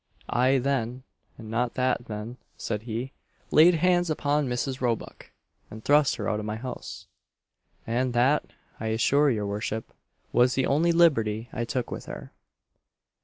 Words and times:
"I 0.33 0.57
then, 0.57 1.03
and 1.37 1.51
not 1.51 1.75
till 1.75 1.95
then," 2.07 2.37
said 2.57 2.81
he, 2.89 3.13
"laid 3.51 3.75
hands 3.75 4.09
upon 4.09 4.47
Mrs. 4.49 4.81
Roebuck, 4.81 5.29
and 5.69 5.85
thrust 5.85 6.15
her 6.15 6.27
out 6.27 6.39
of 6.39 6.45
my 6.47 6.55
house 6.55 7.05
and 7.85 8.11
that, 8.13 8.51
I 8.79 8.87
assure 8.87 9.29
your 9.29 9.45
worship, 9.45 9.93
was 10.33 10.55
the 10.55 10.65
only 10.65 10.91
liberty 10.91 11.49
I 11.53 11.65
took 11.65 11.91
with 11.91 12.05
her." 12.07 12.31